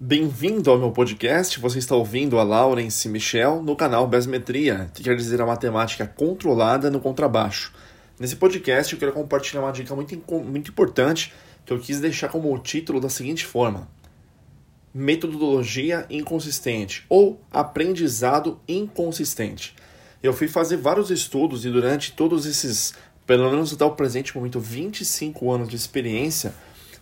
[0.00, 1.60] Bem-vindo ao meu podcast.
[1.60, 6.90] Você está ouvindo a Laurence Michel no canal Besmetria, que quer dizer a matemática controlada
[6.90, 7.72] no contrabaixo.
[8.18, 11.32] Nesse podcast eu quero compartilhar uma dica muito, muito importante
[11.64, 13.88] que eu quis deixar como título da seguinte forma:
[14.92, 19.76] Metodologia inconsistente ou aprendizado inconsistente.
[20.20, 24.58] Eu fui fazer vários estudos e durante todos esses, pelo menos até o presente momento,
[24.58, 26.52] 25 anos de experiência,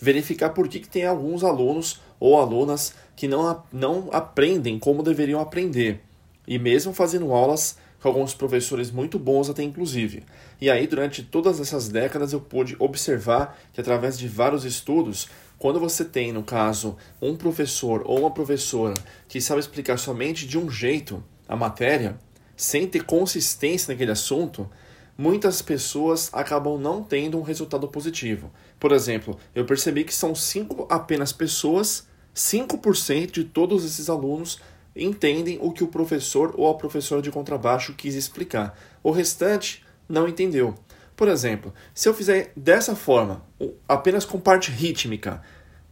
[0.00, 5.40] verificar por que, que tem alguns alunos ou alunas que não, não aprendem como deveriam
[5.40, 6.02] aprender.
[6.46, 10.24] E mesmo fazendo aulas com alguns professores muito bons até inclusive.
[10.60, 15.28] E aí, durante todas essas décadas, eu pude observar que através de vários estudos,
[15.58, 18.94] quando você tem, no caso, um professor ou uma professora
[19.28, 22.18] que sabe explicar somente de um jeito a matéria,
[22.56, 24.68] sem ter consistência naquele assunto,
[25.16, 28.50] muitas pessoas acabam não tendo um resultado positivo.
[28.78, 34.60] Por exemplo, eu percebi que são cinco apenas pessoas 5% de todos esses alunos
[34.94, 38.78] entendem o que o professor ou a professora de contrabaixo quis explicar.
[39.02, 40.74] O restante não entendeu.
[41.16, 43.44] Por exemplo, se eu fizer dessa forma,
[43.86, 45.42] apenas com parte rítmica,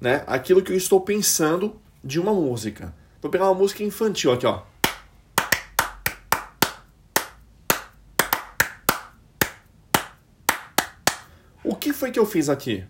[0.01, 2.95] né, aquilo que eu estou pensando de uma música.
[3.21, 4.63] Vou pegar uma música infantil aqui, ó.
[11.63, 12.85] O que foi que eu fiz aqui?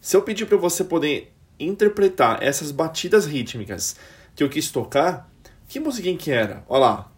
[0.00, 3.96] Se eu pedir para você poder interpretar essas batidas rítmicas
[4.34, 5.30] que eu quis tocar,
[5.68, 6.64] que musiquinha que era?
[6.68, 7.12] Olha lá.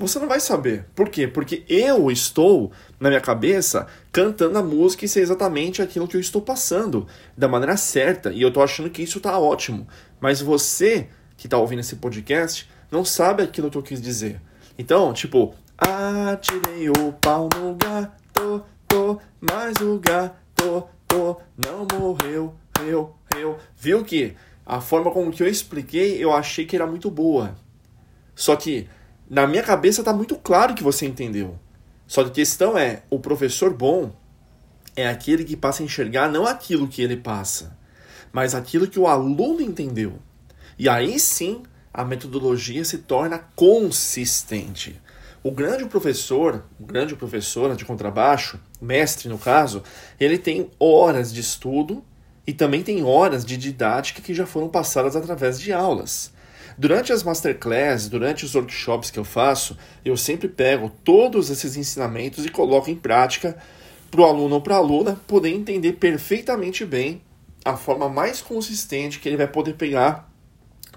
[0.00, 0.86] Você não vai saber.
[0.94, 1.28] Por quê?
[1.28, 6.20] Porque eu estou, na minha cabeça, cantando a música e sei exatamente aquilo que eu
[6.20, 9.86] estou passando, da maneira certa, e eu estou achando que isso está ótimo.
[10.18, 14.40] Mas você, que está ouvindo esse podcast, não sabe aquilo que eu quis dizer.
[14.78, 22.54] Então, tipo, Atirei o pau no gato, tô, mas o gato, tô, não morreu,
[22.86, 23.58] eu, eu.
[23.78, 24.36] Viu que
[24.66, 27.56] a forma como que eu expliquei, eu achei que era muito boa.
[28.34, 28.86] Só que
[29.28, 31.58] na minha cabeça tá muito claro que você entendeu.
[32.06, 34.12] Só que a questão é, o professor bom
[34.94, 37.74] é aquele que passa a enxergar não aquilo que ele passa,
[38.32, 40.18] mas aquilo que o aluno entendeu.
[40.78, 45.00] E aí sim, a metodologia se torna consistente.
[45.42, 49.82] O grande professor, o grande professora de contrabaixo, mestre no caso,
[50.18, 52.04] ele tem horas de estudo
[52.46, 56.30] e também tem horas de didática que já foram passadas através de aulas.
[56.76, 62.44] Durante as masterclasses, durante os workshops que eu faço, eu sempre pego todos esses ensinamentos
[62.44, 63.56] e coloco em prática
[64.10, 67.22] para o aluno ou para a aluna poder entender perfeitamente bem
[67.64, 70.29] a forma mais consistente que ele vai poder pegar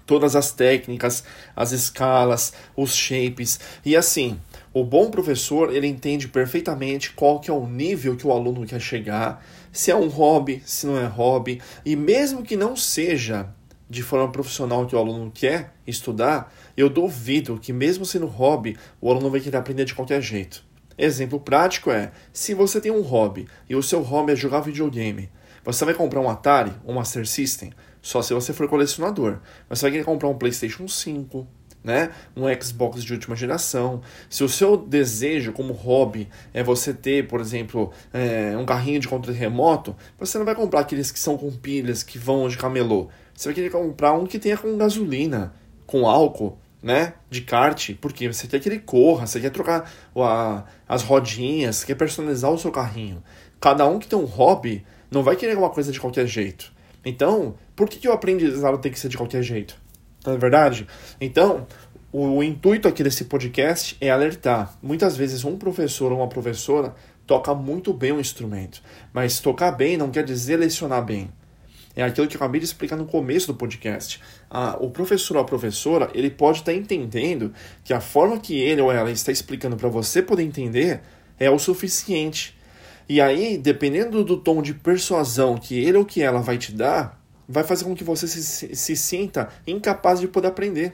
[0.06, 1.24] todas as técnicas,
[1.56, 4.40] as escalas, os shapes e assim.
[4.74, 8.82] O bom professor, ele entende perfeitamente qual que é o nível que o aluno quer
[8.82, 13.50] chegar, se é um hobby, se não é hobby, e mesmo que não seja
[13.90, 19.12] de forma profissional que o aluno quer estudar, eu duvido que mesmo sendo hobby, o
[19.12, 20.64] aluno vai querer aprender de qualquer jeito.
[20.98, 25.30] Exemplo prático é, se você tem um hobby e o seu hobby é jogar videogame,
[25.64, 27.72] você vai comprar um Atari, um Master System,
[28.04, 29.40] só se você for colecionador.
[29.70, 31.48] Mas você vai querer comprar um PlayStation 5,
[31.82, 32.12] né?
[32.36, 34.02] Um Xbox de última geração.
[34.30, 39.08] Se o seu desejo como hobby é você ter, por exemplo, é, um carrinho de
[39.08, 43.08] controle remoto, você não vai comprar aqueles que são com pilhas, que vão de camelô.
[43.34, 45.54] Você vai querer comprar um que tenha com gasolina,
[45.88, 47.14] com álcool, né?
[47.30, 51.96] De kart, porque você quer que ele corra, você quer trocar a, as rodinhas, quer
[51.96, 53.24] personalizar o seu carrinho.
[53.62, 56.74] Cada um que tem um hobby não vai querer uma coisa de qualquer jeito.
[57.06, 59.76] Então, por que, que o aprendizado tem que ser de qualquer jeito?
[60.26, 60.88] Não é verdade?
[61.20, 61.68] Então,
[62.12, 64.78] o, o intuito aqui desse podcast é alertar.
[64.82, 68.82] Muitas vezes um professor ou uma professora toca muito bem o instrumento,
[69.14, 71.30] mas tocar bem não quer dizer lecionar bem.
[71.96, 74.20] É aquilo que eu acabei de explicar no começo do podcast.
[74.80, 77.54] O professor ou a professora, ele pode estar entendendo
[77.84, 81.02] que a forma que ele ou ela está explicando para você poder entender
[81.40, 82.58] é o suficiente.
[83.08, 87.22] E aí, dependendo do tom de persuasão que ele ou que ela vai te dar,
[87.48, 90.94] vai fazer com que você se, se sinta incapaz de poder aprender.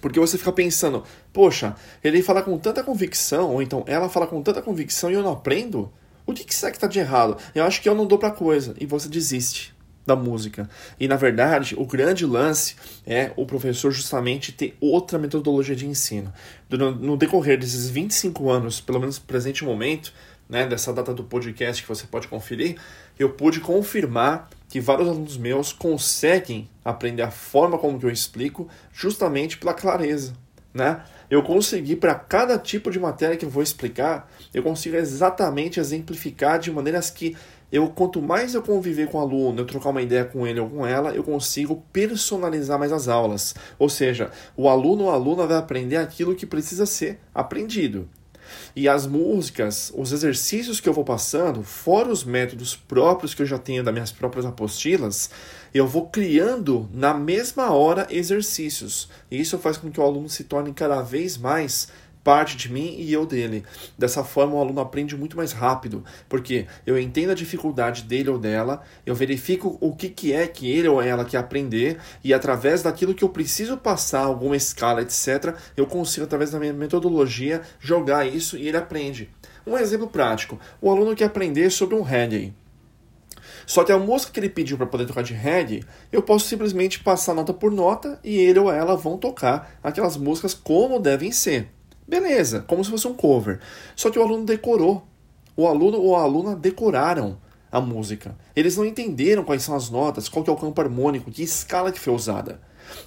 [0.00, 4.42] Porque você fica pensando, poxa, ele fala com tanta convicção, ou então ela fala com
[4.42, 5.90] tanta convicção e eu não aprendo?
[6.26, 7.36] O que, que será que está de errado?
[7.54, 8.74] Eu acho que eu não dou para coisa.
[8.78, 9.74] E você desiste
[10.06, 10.68] da música.
[11.00, 12.76] E na verdade, o grande lance
[13.06, 16.32] é o professor justamente ter outra metodologia de ensino.
[17.00, 20.12] No decorrer desses 25 anos, pelo menos no presente momento,
[20.48, 22.76] né, dessa data do podcast que você pode conferir,
[23.18, 29.58] eu pude confirmar que vários alunos meus conseguem aprender a forma como eu explico justamente
[29.58, 30.34] pela clareza,
[30.72, 31.02] né?
[31.30, 36.58] eu consegui para cada tipo de matéria que eu vou explicar, eu consigo exatamente exemplificar
[36.58, 37.36] de maneiras que
[37.72, 40.70] eu quanto mais eu conviver com o aluno, eu trocar uma ideia com ele ou
[40.70, 43.54] com ela, eu consigo personalizar mais as aulas.
[43.78, 48.08] Ou seja, o aluno ou a aluna vai aprender aquilo que precisa ser aprendido.
[48.74, 53.46] E as músicas, os exercícios que eu vou passando, fora os métodos próprios que eu
[53.46, 55.30] já tenho das minhas próprias apostilas,
[55.72, 59.08] eu vou criando na mesma hora exercícios.
[59.30, 61.88] E isso faz com que o aluno se torne cada vez mais
[62.24, 63.62] parte de mim e eu dele.
[63.96, 68.38] Dessa forma, o aluno aprende muito mais rápido, porque eu entendo a dificuldade dele ou
[68.38, 72.82] dela, eu verifico o que, que é que ele ou ela quer aprender, e através
[72.82, 78.26] daquilo que eu preciso passar, alguma escala, etc., eu consigo, através da minha metodologia, jogar
[78.26, 79.30] isso e ele aprende.
[79.66, 82.54] Um exemplo prático: o aluno quer aprender sobre um reggae.
[83.66, 87.00] Só que a música que ele pediu para poder tocar de reggae, eu posso simplesmente
[87.00, 91.73] passar nota por nota e ele ou ela vão tocar aquelas músicas como devem ser.
[92.06, 93.60] Beleza, como se fosse um cover.
[93.96, 95.06] Só que o aluno decorou.
[95.56, 97.38] O aluno ou a aluna decoraram
[97.70, 98.36] a música.
[98.54, 101.90] Eles não entenderam quais são as notas, qual que é o campo harmônico, que escala
[101.90, 102.60] que foi usada.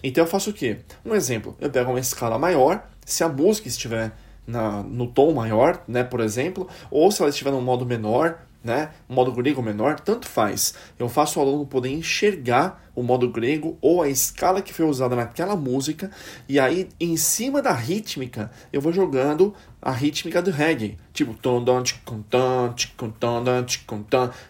[0.04, 0.80] Então eu faço o quê?
[1.06, 4.12] Um exemplo, eu pego uma escala maior, se a música estiver
[4.46, 8.92] na, no tom maior, né, por exemplo, ou se ela estiver no modo menor, né?
[9.08, 10.74] Modo grego menor, tanto faz.
[11.00, 15.16] Eu faço o aluno poder enxergar o modo grego ou a escala que foi usada
[15.16, 16.12] naquela música,
[16.50, 21.64] e aí em cima da rítmica eu vou jogando a rítmica do reggae, tipo então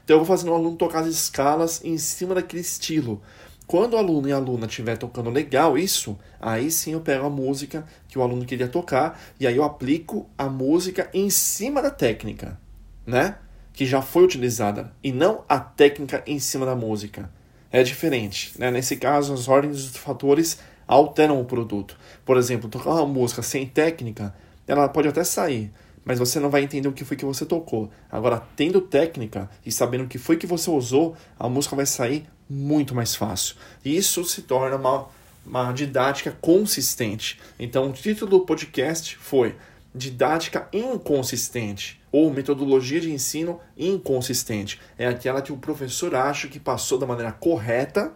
[0.07, 3.21] eu vou fazendo o aluno tocar as escalas em cima daquele estilo.
[3.67, 7.29] Quando o aluno e a aluna estiver tocando legal isso, aí sim eu pego a
[7.29, 11.91] música que o aluno queria tocar e aí eu aplico a música em cima da
[11.91, 12.57] técnica,
[13.05, 13.35] né?
[13.77, 17.29] Que já foi utilizada e não a técnica em cima da música.
[17.71, 18.51] É diferente.
[18.57, 18.71] Né?
[18.71, 20.57] Nesse caso, as ordens dos fatores
[20.87, 21.95] alteram o produto.
[22.25, 24.33] Por exemplo, tocar uma música sem técnica,
[24.65, 25.71] ela pode até sair,
[26.03, 27.91] mas você não vai entender o que foi que você tocou.
[28.11, 32.25] Agora, tendo técnica e sabendo o que foi que você usou, a música vai sair
[32.49, 33.57] muito mais fácil.
[33.85, 35.05] Isso se torna uma,
[35.45, 37.39] uma didática consistente.
[37.59, 39.55] Então, o título do podcast foi
[39.97, 44.79] Didática Inconsistente ou metodologia de ensino inconsistente.
[44.97, 48.13] É aquela que o professor acha que passou da maneira correta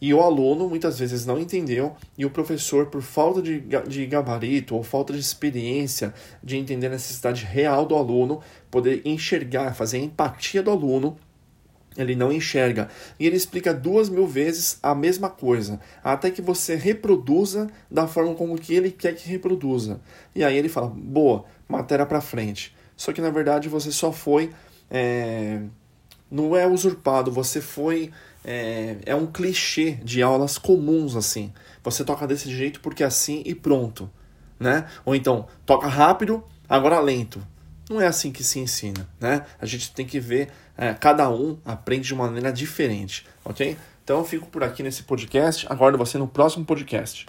[0.00, 4.76] e o aluno muitas vezes não entendeu, e o professor, por falta de, de gabarito
[4.76, 8.40] ou falta de experiência de entender a necessidade real do aluno,
[8.70, 11.16] poder enxergar, fazer empatia do aluno,
[11.96, 12.88] ele não enxerga.
[13.18, 18.34] E ele explica duas mil vezes a mesma coisa, até que você reproduza da forma
[18.34, 20.00] como que ele quer que reproduza.
[20.34, 22.74] E aí ele fala, boa, matéria para frente.
[22.96, 24.50] Só que na verdade você só foi.
[24.90, 25.60] É,
[26.30, 28.10] não é usurpado, você foi.
[28.44, 31.52] É, é um clichê de aulas comuns assim.
[31.82, 34.10] Você toca desse jeito porque é assim e pronto.
[34.58, 34.86] Né?
[35.04, 37.40] Ou então, toca rápido, agora lento.
[37.88, 39.46] Não é assim que se ensina, né?
[39.60, 43.76] A gente tem que ver, é, cada um aprende de maneira diferente, ok?
[44.02, 47.24] Então eu fico por aqui nesse podcast, aguardo você no próximo podcast.